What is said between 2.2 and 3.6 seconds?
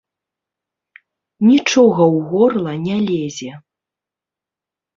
горла не лезе.